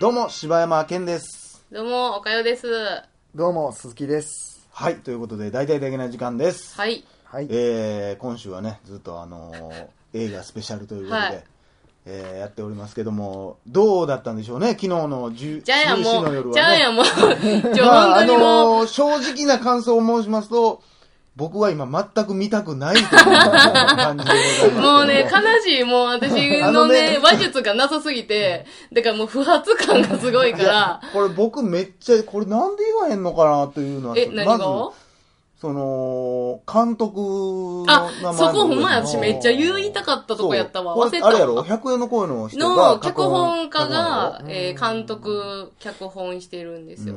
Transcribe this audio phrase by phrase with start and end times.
[0.00, 1.62] どうも、柴山健です。
[1.70, 2.66] どうも、おかよです。
[3.34, 4.66] どうも、鈴木です。
[4.70, 6.74] はい、ということで、大々的な時間です。
[6.76, 7.04] はい。
[7.24, 7.48] はい。
[7.50, 11.44] えー、今週はね、ずっとあのー映画スペシャルということで、はい
[12.06, 16.50] えーやっておりますけども、どうだったんでしょうね、昨日の10じゃあやも14の夜はね。
[16.50, 17.04] う、じゃあやもう、
[17.74, 18.48] ちょ、 まあ、あ本当にもう、
[18.80, 20.82] のー正直な感想を申しますと、
[21.36, 24.80] 僕は今全く見たくないという感じでございます。
[24.80, 34.64] もうね、悲しい、もう私あののね、ね話術がなさすぎて、だからもう不発感がすごいから、これ僕めっちゃ、これなんで言わへんのかなというのは、え、何まがず、
[35.60, 40.96] その、監督のあそこほんま私めっちゃ言いたかったとこやったわ。
[40.96, 41.26] 忘れた。
[41.26, 47.14] あれやろ ?100 円の声の人がの脚本家が脚、えー監督、脚本してるんですよ。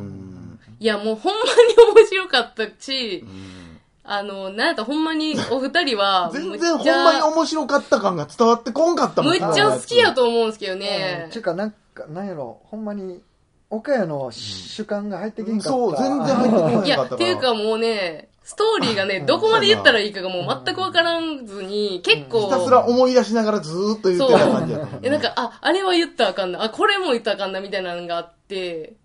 [0.80, 3.63] いや、もうほんまに面白かったしう、ん
[4.06, 11.40] あの、なんやったらほんまにお二人は、 全然ほんまに面白かった感が伝わってこんかったもんむっちゃ好きやと思うんですけどねちゅ。
[11.40, 13.22] うか、なんか、なんやろ、ほんまに、
[13.70, 15.70] 岡谷の主観が入ってけんかった。
[15.70, 22.42] そう全然入ってこないいや、っていうかもうね、ストーリーがね、どこまで言ったらいいかがもう全くわからんずに、結構。
[22.42, 28.43] ひたすら思い出しながらずーっと言ってた感じやったねえ、なんか、あ、あれは言ったらあかんな、あ、これも言ったらあかんな、みたいなのがあって、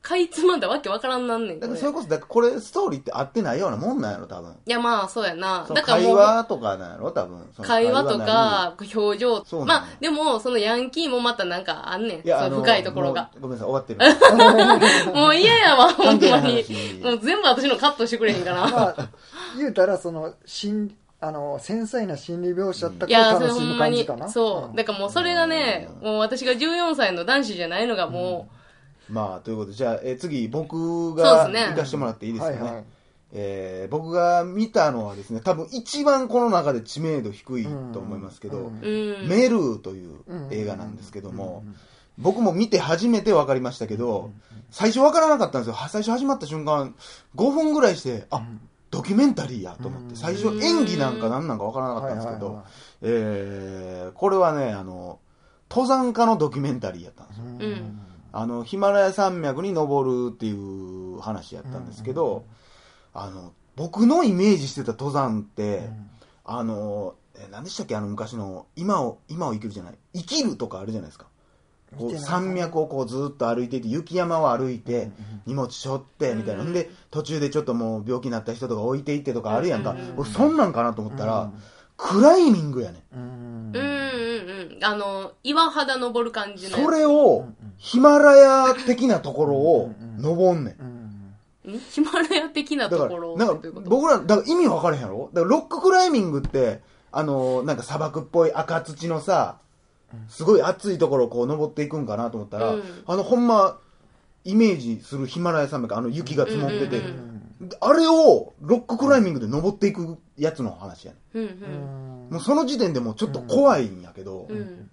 [0.03, 1.61] かいつまんだわけわからんなんねん。
[1.61, 4.51] だからそれこそ、だからこれストーリーって合ってないようなもんなんやろ、多分。
[4.67, 5.65] いや、まあ、そうやな。
[5.67, 7.49] そのだからもう、会話とかなんやろ、多分。
[7.55, 9.65] その会話となか、表情そう。
[9.65, 12.19] まあ、でも、そのヤンキーもまたなんかあんねん。
[12.19, 13.31] りいや、その深いところが。
[13.35, 15.15] もうごめんなさい、終わってる。
[15.15, 17.01] もう嫌やわ、 ほん関係ないまに話。
[17.03, 18.69] もう全部私のカットしてくれへんかな。
[18.69, 19.09] まあ、
[19.57, 24.33] 言うたら、その、心、あの、繊細な心理描写といや、かをそれ楽しむほんまに感じかな。。
[24.33, 24.77] そう。
[24.77, 28.49] だからもうそれがね、もう私が14歳の男子じゃないのがも
[29.11, 32.61] まあ、ということで、じゃあ、えー次、僕が行かしてもらっていいですかね？
[32.63, 32.85] はいはい。
[33.33, 38.69] えー僕が見たのはですね、多分一番この中で知名度低いと思いますけど、うんう、
[39.23, 39.29] うん。
[39.29, 41.65] メルーという映画なんですけども、
[42.19, 44.31] 僕も見て初めて分かりましたけど、
[44.71, 45.75] 最初分からなかったんですよ。
[45.75, 46.95] は最初始まった瞬間、
[47.37, 48.43] 5分ぐらいして、あ、
[48.91, 52.63] ドキュメンタリーやと思って、最初演技なんか何なんか分からなかったんですけど
[53.03, 55.19] えーこれはね、あの、
[55.71, 57.45] 登山家のドキュメンタリーやったんですよ。
[58.33, 58.41] うん。
[58.41, 62.45] あの、ヒマラヤ山脈に登るっていう話やったんですけど、
[63.15, 65.89] あの、僕のイメージしてた登山って、
[66.45, 67.95] あの、え何でしたっけ？
[67.95, 71.27] あの昔の、今を、今を生きるじゃない、生きるとかあるじゃないですか。
[71.97, 75.11] こう山脈をこうずっと歩いていて、雪山を歩いて、
[75.47, 76.63] 荷物背負って、みたいな。
[76.63, 80.15] うんんで、途中でちょっともう病気になった人とか置いていってとかあるやんかうん。
[80.19, 81.51] 俺そんなんかなと思ったら、
[81.97, 83.73] クライミングやねん。
[84.69, 84.85] うんうんうんうん。
[84.85, 86.85] あの、岩肌登る感じのやつ。
[86.85, 87.47] それを、
[87.77, 90.75] ヒマラヤ的なところを登んねん。
[91.67, 91.79] うんん。
[91.79, 93.91] ヒマラヤ的なだから、ところなんかどういうこと？
[93.91, 95.31] 僕ら、だから意味分からへんやろ？
[95.33, 96.81] だからロッククライミングって、
[97.13, 99.59] あのーなんか砂漠っぽい赤土のさ、
[100.29, 102.83] すごい暑いところをこう登っていくんかなと思ったら、うん。
[103.07, 103.79] あのほんま、
[104.45, 107.05] イメージするヒマラヤ山脈、あの雪が積もってて、うん
[107.61, 107.69] うん。
[107.81, 112.31] あれをロッククライミングで登っていくやつの話やねうんうんんん。
[112.31, 114.57] もうその時点でもうちょっと怖いんやけど、うん。
[114.57, 114.91] うん。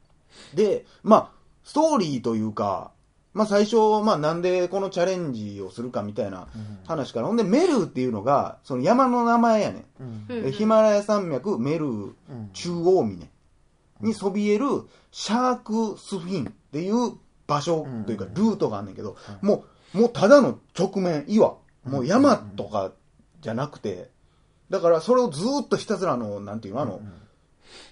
[0.54, 1.32] で、まあ、
[1.64, 2.92] ストーリーというか、
[3.34, 6.48] まあ最初、まあなんでこのチャレンジをするかみたいな
[6.88, 9.86] 話から、ほんでメルーっていうのが、その山の名前やねん。
[10.00, 12.14] うんうんでヒマラヤ山脈メルー
[12.54, 13.28] 中央峰
[14.00, 14.66] にそびえる
[15.12, 21.56] シャークスフィンっていう場所というかルートがあんねんけど、もう、もうただの直面、岩。
[21.84, 22.94] もう山とか
[23.42, 24.10] じゃなくて、
[24.70, 27.02] だからそれをずーっとひたすらあの、なんていうの、あの、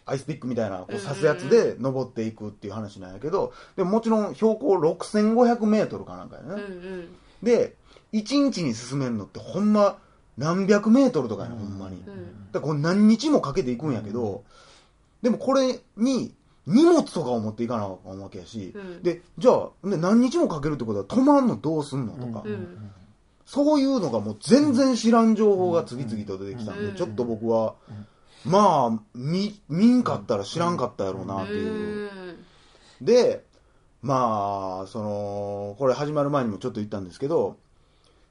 [0.05, 6.49] アイスピックみたいな、こう刺すやつで登っていくっていう話なんやけど、でももちろん標高6500メートルかなんかやね。
[6.49, 7.15] うんうん。
[7.43, 7.75] で、
[8.13, 9.97] 1日に進めるのってほんま
[10.37, 12.03] 何百メートルとかやね、ほんまに。
[12.05, 12.51] うん。
[12.51, 14.43] だ何日もかけていくんやけど、
[15.21, 16.33] でもこれに
[16.65, 22.91] 荷物とかを持っていかなあかんわけやし、うんで、じゃあ、ね、何日もかけるってことは止まんのどうすんのとか、うん。
[23.45, 26.95] そういうのがもう全然知らん情報が次々と出てきたんで、うん。
[26.95, 27.75] ちょっと僕は、
[28.45, 32.09] まあ、見、見んかったら知らんかったやろうなっていう。
[33.01, 33.43] で、
[34.01, 37.57] まあ、その、これ始まる前にもちょっと言ったんですけど、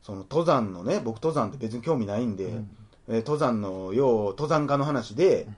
[0.02, 2.52] その登山のね、僕登山って別に興味ないんで、
[3.08, 5.48] えー登山の、要、登山家の話で、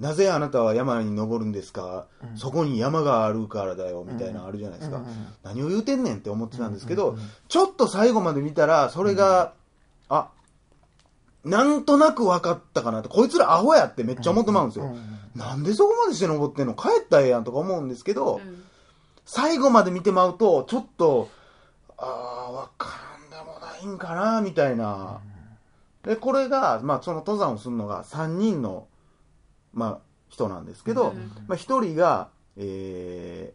[0.00, 4.96] なぜあなたは山に登るんですか、そこに山があるからだよ、みたいなのあるじゃないですか。
[4.96, 5.10] うんうん
[5.42, 7.16] 何を言うてんねんって思ってたんですけど、
[7.48, 9.52] ちょっと最後まで見たら、それが、
[10.08, 10.28] あ、
[11.44, 14.94] なんとなく分かったかなって、こいつらアホやってめっちゃ思ってまうんですよ。
[15.34, 16.74] なんでそこまでして登ってんの？
[16.74, 18.64] 帰ったらええやんとか思うんですけど、うん。
[19.24, 21.28] 最後まで見てまうと、ちょっと、
[21.96, 22.04] あ
[22.48, 22.88] あ、わか
[23.20, 25.20] らんでもないんかな、みたいな。
[26.02, 28.88] で、これが、まあ、その登山をするのが3人の、
[29.72, 31.16] まあ、人なんですけど、うん
[31.48, 33.52] まあ、1人が、え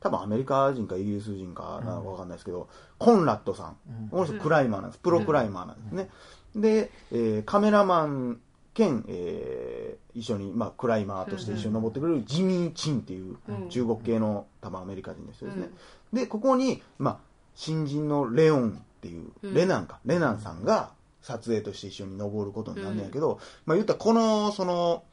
[0.00, 2.68] ー、多分アメリカ人かイギリス人かなわかんないですけど、
[2.98, 3.76] コンラッドさん。
[3.88, 4.08] うん。
[4.08, 5.00] この人クライマーなんです。
[5.00, 6.10] プロクライマーなんですね。
[6.54, 8.40] で、えーカメラマン
[8.74, 13.68] 兼、えー一緒に、まあ、クライマーとして一緒に登ってくれるジミー・チンっていううん。
[13.68, 15.70] 中国系の多分アメリカ人の人ですね。
[16.12, 17.18] で、ここに、まあ、
[17.54, 19.54] 新人のレオンっていう、うん。
[19.54, 20.90] レナンか、レナンさんが
[21.22, 25.04] 撮影として一緒に登ることになるんやけど、まあ言ったらこの、その、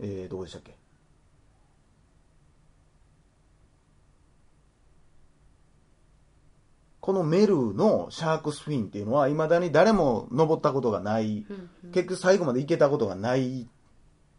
[0.00, 0.76] えー、どこでしたっけ？
[7.00, 11.90] このメルのシャークスフィンっていうのは、未だに誰も登ったことがない、うんうん。
[11.90, 13.66] 結局最後まで行けたことがない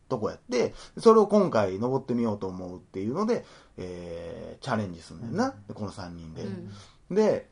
[0.07, 3.43] とこやって、それを今回登ってみようと思うっていうので、
[3.77, 6.43] えーチャレンジするんだよな、でこの3人で。
[6.43, 7.15] うん。
[7.15, 7.49] で、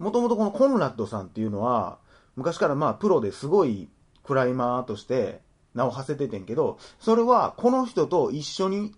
[0.00, 1.98] もともとこのコンラッドさんっていうのは、
[2.34, 3.88] 昔からまあプロですごい
[4.24, 5.40] クライマーとして
[5.76, 8.94] 名を馳せててんけど、それはこの人と一緒に、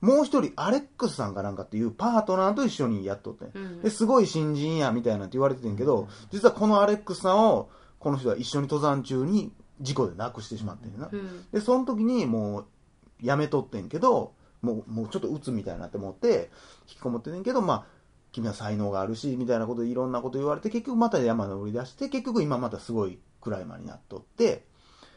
[0.00, 3.50] もう一人アレックスさんかなんかっていうパートナーと一緒にやっとってん。
[3.54, 11.08] うんですごい新人やみたいなんて言われててんけど、実はこのアレックスさんをこの人は一緒に登山中に事故で亡くしてしまってんな。
[11.10, 12.66] うんで、その時にもう、
[13.22, 16.50] やめとってんけど、もう、もうちょっと鬱みたいになって思って、
[16.88, 17.84] 引きこもっててんけど、まあ、
[18.32, 24.65] 君は才能があるし、みたいなことでいろんなこと言われて、結局また山登り出して、結局今またすごいクライマーになっとって、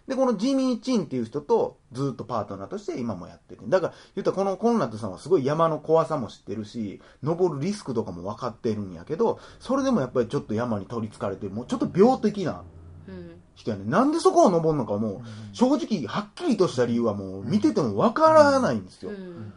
[0.10, 3.64] で、このジミー・チンっていう人とずっとパートナーとして今もやってて。
[3.68, 12.64] だから、言ったらこのコンラッドさんはすごい山の怖さも知ってるし、登るリスクとかも分かってるんやけど、それでもやっぱりちょっと山に取り憑かれてる、もうちょっと病的な
[13.08, 13.84] うん人やね。
[13.86, 19.12] なんでそこを登るのかもう、正直、はっきりとした理由はもう見ててもわからないんですよ。
[19.12, 19.54] うん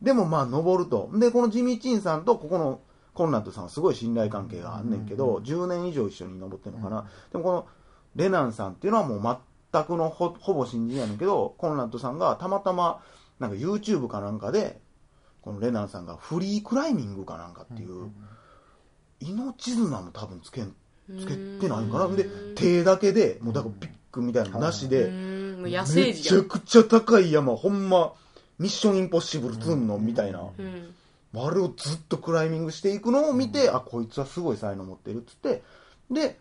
[0.00, 1.10] でもまあ登ると。
[1.12, 2.80] で、このジミー・チンさんとここの
[3.12, 7.06] コンラッドさんはすごい信頼関係があんねんけど、10年以上一緒に登ってるのかな。
[7.32, 7.66] でもこの
[8.16, 9.36] レナンさんっていうのはもう全
[9.72, 13.00] くのほほぼ新人やねんけど、コンラッドさんがたまたま
[13.38, 14.80] なんか YouTube かなんかで、
[15.42, 18.10] このレナンさんがフリークライミングかなんかっていう、
[19.20, 20.74] 命綱も多分つけん
[21.18, 22.08] つけてないんかな。
[22.08, 28.12] で、手だけで、もうだからピックみたいなのなしで、めちゃくちゃ高い山、ほんま、
[28.58, 30.94] ミッションインポッシブル2のみたいな、うん。
[31.34, 35.62] あれをずっとクライミングしていくのを見て、あ、こいつはすごい才能持ってるっつって、
[36.10, 36.38] で、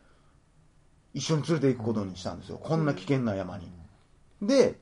[1.13, 2.57] 一緒に連れて行くことにしたんですよ。
[2.57, 3.71] こんな危険な山に。
[4.41, 4.79] で、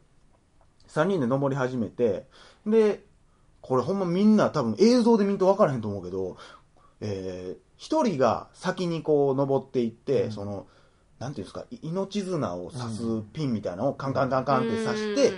[0.89, 2.25] 3人で登り始めて、
[2.65, 3.03] で、
[3.61, 6.37] これほんまみんな多分映像で見ると分からへんと思うけど、
[7.01, 10.67] えー、一人が先にこう登っていって、その、
[11.19, 15.31] なんていうんですか、い命綱を刺すピンみたいなのをカンカンカンカンって刺して、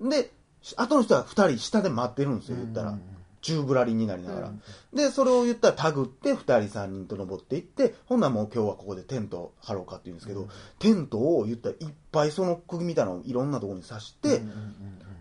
[0.00, 0.30] で、
[0.76, 2.98] 後の人は二人下で待ってるんですよ、言ったら。
[3.40, 4.52] 宙ぶらりんになりながら。
[4.92, 10.48] で、それを言ったらタグって二人三人と登っていって、ほんならもう今日はここでテント張ろうかって言うんですけど、
[10.78, 14.42] テントを言ったらいっぱいその釘みたいなのをいろんなところに刺して、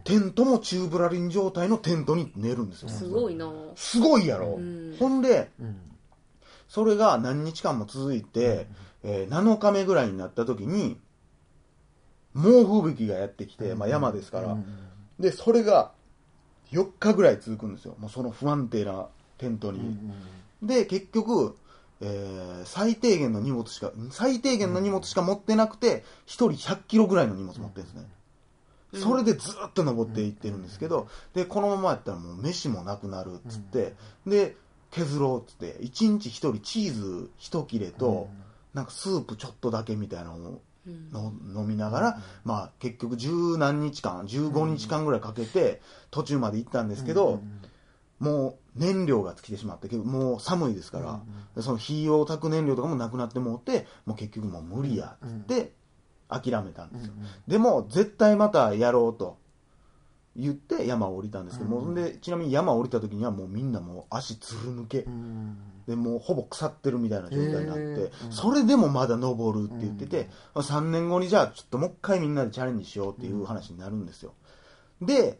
[0.03, 2.89] テントも宙ぶらりん状態のテントに寝るんですよ。
[2.89, 3.51] すごいな。
[3.75, 4.95] すごいやろ、うん。
[4.97, 5.51] ほんで、
[6.67, 8.67] それが何日間も続いて、
[9.03, 10.97] えー7日目ぐらいになった時に、
[12.33, 14.57] 猛吹雪がやってきて、まあ山ですから、
[15.19, 15.91] で、それが
[16.71, 17.95] 4日ぐらい続くんですよ。
[17.99, 19.97] もうその不安定なテントに。
[20.61, 21.55] で、結局、
[22.01, 28.05] えー最低限の荷物しか、最低限の荷物しか持ってなくて、1人100キロぐらいの荷物持ってるんですね。
[28.93, 33.95] それでずっと登っていってるんですけど、で、このままやったらもう飯もなくなるっつって、
[34.25, 34.55] で、
[34.91, 38.29] 削ろうっつって、1日1人チーズ1切れと、
[38.73, 41.11] なんかスープちょっとだけみたいなのをうん。
[41.11, 47.41] の飲みながら、まあ結局十何日間、15日間ぐらいかけて途中まで行ったんですけど、
[48.19, 51.19] もう燃料が尽きてしまって、もう寒いですから、
[51.55, 55.73] でその火を焚く燃料とかもなくなってもうて、もう結局もう無理やって
[56.29, 57.13] 諦めたんですよ。
[57.47, 59.37] でも絶対またやろうと
[60.37, 65.05] 言って山を降りたんですけど、もうでちなみに山を降りた時にはもうみんなもう足つる抜け。
[65.87, 74.33] でもうほぼ腐ってるみたいな状態になって、それでもまだ登るって言ってて、3年後にじゃあちょっともう一回みんなでチャレンジしようっていう話になるんですよ。
[75.01, 75.39] で、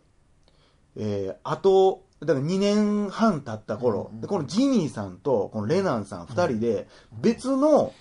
[0.96, 7.94] えーあと、だから2年半経った頃、でこのジミーさんとこのレナンさん2人で別の、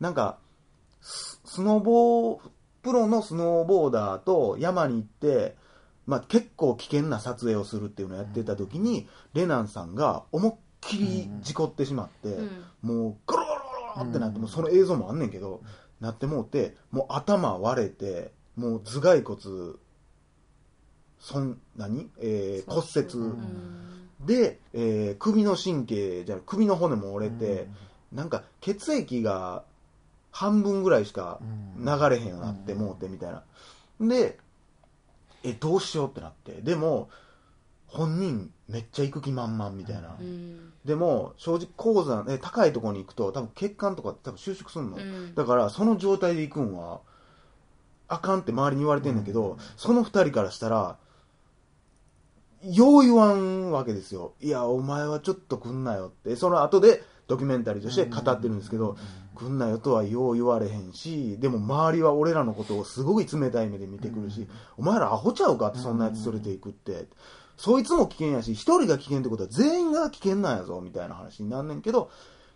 [0.00, 0.38] なんか、
[1.00, 2.40] ススノボー、
[2.82, 5.56] プロのスノーボーダーと山に行って、
[6.06, 12.48] まあ、結構危険な撮影をするっていうのをやってた時に、レナンさんが思いっきり事故ってしまって、うん。
[12.82, 13.60] もうゴロゴロ
[13.94, 15.62] ゴロってなって、もうその映像もあんねんけど、
[16.00, 19.40] なってもうて、もう頭割れて、もう頭蓋骨、
[21.20, 22.10] そん、何？
[22.18, 23.14] えー骨折。
[23.14, 24.26] うん。
[24.26, 27.68] で、えー首の神経じゃ首の骨も折れて、
[28.10, 29.62] なんか血液が
[30.32, 31.38] 半分ぐらいしか
[31.78, 33.44] 流れへんようになってもうてみたいな。
[34.00, 34.38] で、
[35.44, 36.60] え、どうしようってなって。
[36.62, 37.10] でも、
[37.86, 40.72] 本人めっちゃ行く気満々みたいな、うん。
[40.84, 45.34] でも正直鉱山え高いところに行くと多分血管とか多分収縮するの、うん。
[45.34, 47.00] だからその状態で行くんは
[48.08, 50.96] あかんって周りに言われてんだけど、その二人からしたら
[52.62, 54.32] よう言わんわけですよ。
[54.40, 56.34] いやお前はちょっと来んなよって。
[56.36, 58.96] その後でドキュメンタリーとして語ってるんですけど、
[59.34, 59.58] 来ん。
[59.58, 67.06] なよとはよう言われへんしでも周りは俺らのことをすごい冷たい目で見てくるし、お前らアホちゃうかってそんなやつ連れていくって、
[67.56, 72.10] そいつも危険やし一人が危険ってことは全員が危険なんやぞみたいな話になんねんけど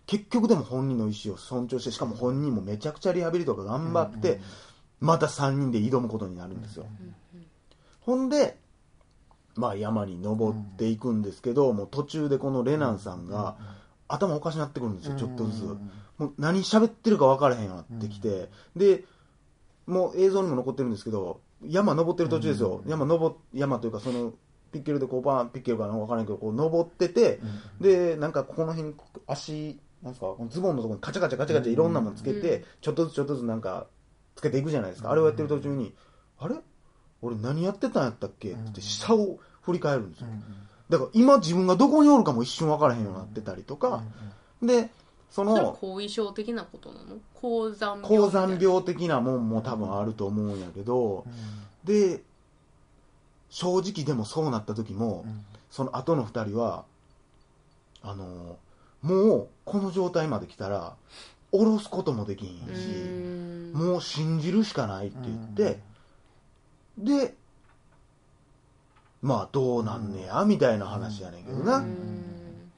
[0.05, 4.39] 結局でも本人の意思を尊重してしかも本人もめちゃくちゃリハビリとか頑張って、
[4.99, 6.85] また3人で挑むことになるんですよ、
[8.01, 8.57] ほんで、
[9.55, 13.57] まあ、山に登っていくんですけど、もう途中でこのレナンさんが
[14.07, 19.03] 頭おかしになってくるんですよちょっとずつ、もう何喋ってるか分からへんようになってきて、で
[19.85, 24.33] もう映像にも残ってるんですけど山登ってる途中ですよ、山登山というかその
[24.71, 27.39] ピッケルでこうバーンピッケルかな分からんけどこう登ってて、
[27.79, 28.95] でなんかここの辺に
[29.25, 32.63] 足なんですかこのズボンのところにカチャカチャカチャカチャいろんなものつけて、うん。
[32.81, 33.87] ちょっとずつちょっとずつなんか
[34.35, 35.95] つけていくじゃないですか、あれをやってる途中に
[36.39, 36.55] あれ？
[37.21, 38.49] 俺何やってたんやったっけ？
[38.49, 40.27] って言って下を振り返るんですよ、
[40.89, 44.03] だから今自分がどこにおるかも一瞬分からへんようになってたりとか、
[44.61, 44.89] で
[45.29, 47.17] そそれはの後遺症的なことなの？
[47.35, 51.25] 高山病高山病的なもんも多分あると思うんやけど、
[51.83, 52.21] で
[53.49, 55.25] 正直でもそうなった時も、
[55.69, 56.85] その後の2人は
[58.01, 58.57] あの
[59.01, 60.95] もうこの状態まで来たら
[61.51, 63.73] 下ろすこともできひんうし、ん。
[63.73, 65.79] もう信じるしかないって言って、
[66.97, 67.35] で
[69.27, 72.71] まあどうなんねやみたいな話やねんけどな、うん。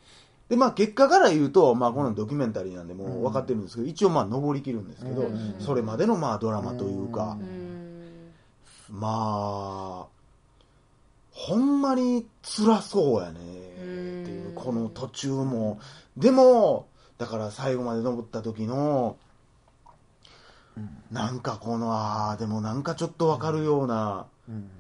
[0.50, 5.56] でまあ結果から言うと、まあ、このドキュメンタリーなんでもう分かってるんですけど、一応まあ登りきるんですけど、うん。
[5.60, 8.32] それまでのまあドラマというか、うん。
[8.90, 10.20] まあ
[11.32, 15.80] ほんまに辛そうやねっていううんこの途中も。
[16.18, 16.88] でも
[17.20, 19.18] だから最後まで登った時の
[21.12, 24.28] なんかこのあーでもなんかちょっと分かるような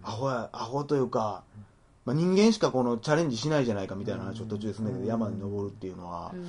[0.03, 1.43] アホやアホというか、
[2.05, 6.48] まあ、人間しかこのチャレンジしないじゃないかみたいな話を途中ですね山に登るっていうのは、うん。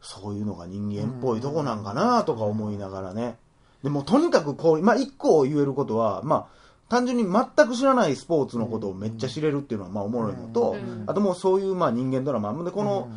[0.00, 3.36] そういうのが人間っぽいとこなんかなとか思いながらね。
[3.82, 6.56] でもとにかくこう、まあ一個言えることは、まあ
[6.88, 11.04] 単純に全く知らないスポーツのことをめっちゃ知れるっていうのはまあおもろいのと、うん。
[11.08, 12.52] あともうそういうまあ人間ドラマ。
[12.62, 13.08] で、この、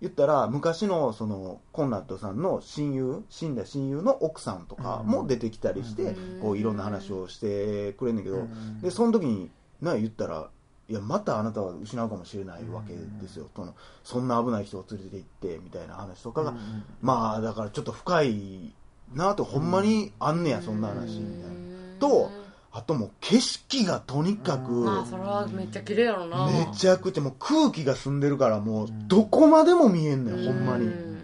[0.00, 6.40] 言ったら昔のそのコンラッドさんの親友死んだ親友の奥さんとかも出てきたりして、うん。
[6.40, 8.80] こういろんな話をしてくれんねんけど、うん。
[8.80, 9.50] でその時に
[9.82, 10.48] な言ったら
[10.88, 16.54] いやまたあなたは失うかもしれないわけですよ、そのそんな危ない人を連れて行ってみたいな話とかが、
[17.00, 18.74] まあだからちょっと深い
[19.14, 21.56] なとほんまにあんねや、そんな話みたいな。
[22.00, 22.30] と
[22.72, 26.46] あともう景色がとにかく、まあそれはめっちゃ綺麗やろな。
[26.46, 30.86] めちゃくちゃもう空気が澄んでるからもうどこまでも見えんねん、ほんまに。
[30.86, 31.20] うん。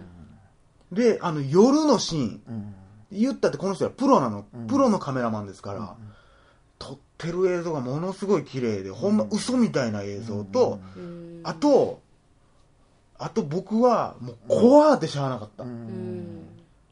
[0.91, 2.75] で、あの夜のシーン、
[3.11, 5.95] 言ったってこの人はプロなの、プロのカメラマンですから、
[6.79, 11.41] 撮ってる映像がものすごい綺麗で、ほんま嘘みたいな映像と、うん。
[11.43, 12.01] あと、
[13.17, 15.63] あと僕はもう怖ってしゃあなかった。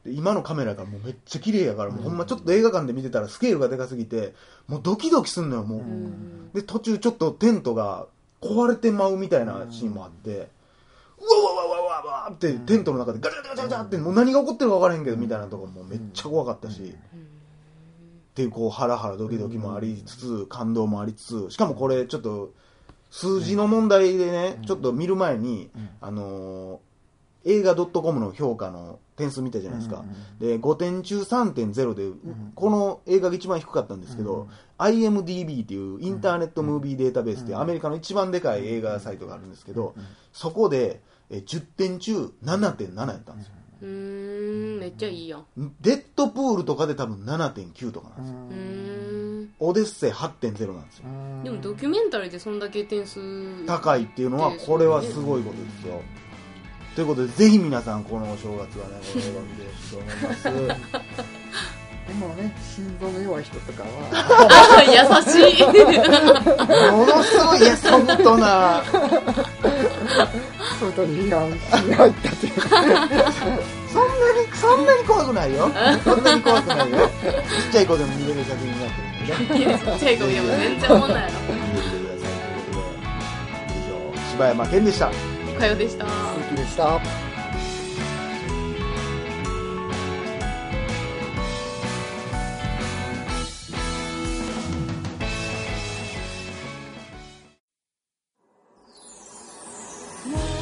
[0.06, 4.34] うんで今のカメラがもうめっちゃ綺麗やから、もうほんまちょっと映画館で見てたらスケールがでかすぎて、
[4.68, 5.78] もうドキドキすんのよ、もう。
[5.80, 6.52] うん。
[6.52, 8.06] で、途中ちょっとテントが
[8.40, 10.48] 壊れてまうみたいなシーンもあって、
[11.18, 16.94] うわわわわわわってテントの中でガチャガチャガチャガチャってもう何が起こってるか分からへんけどみたいなとこもめっちゃ怖かったし、っ
[18.34, 22.52] ていうこうハラハラドキドキもありつつ、感動もありつつ、しかもこれちょっと
[23.10, 25.70] 数字の問題でね、ちょっと見る前に、
[26.00, 26.78] あのー
[27.48, 30.04] 映画 .com の評価の点数見たじゃないですか。
[30.38, 32.10] で、5点中3.0で、
[32.54, 39.94] この映画が一番低かったんですけど、IMDB っていうインターネットムービーデータベースってアメリカの一番でかい映画サイトがあるんですけど、
[40.32, 43.52] そこでえ10点中7.7やったんですよ。
[43.82, 45.44] うんめっちゃいいやん
[45.82, 48.38] デッドプールとかで多分7.9とかなんですよ。
[48.38, 49.16] うん
[49.58, 51.04] オデッセイ8.0なんですよ。
[51.44, 53.20] でもドキュメンタリーでそんだけ点数
[53.66, 56.02] 高いっていうのは、これはすごいことですよ。
[56.96, 60.44] ということで、ぜひ皆さん、このお正月はね、この映画を見てほしいと思います。
[62.06, 63.88] でもね心臓の弱い人とかは
[64.84, 65.64] 優しい
[66.92, 68.82] ものすごい、いや、ソフトな、
[70.80, 72.94] 外に避難しったっていうそんな
[74.32, 75.70] に、そんなに怖くないよ。
[76.02, 76.96] そんなに怖くないよ。
[76.96, 79.78] ちっちゃい子でも見れる作品になってるんでね。
[79.78, 82.60] ちっちゃい子でも全然思んない見てみてください。
[82.64, 83.10] ということで、
[83.74, 85.36] 以上、柴山健でした。
[85.56, 87.00] かよでしたきでした。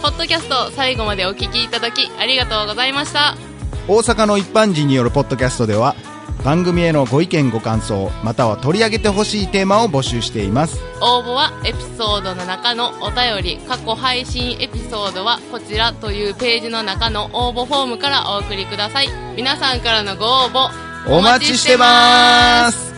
[0.03, 3.37] ポッドキャスト最後までお聞きいただきありがとうございました。
[3.89, 5.97] 大阪の一般人によるポッドキャストでは
[6.45, 10.81] 番組へのご意見ご感想または取り上げてほしいテーマを募集しています。
[11.01, 19.09] 応募はエピソードの中のお便り過去配信エピソードはこちらというページの中の応募フォームからお送りください。
[19.37, 20.69] 皆さんからのご応募
[21.07, 22.94] お待ちしてます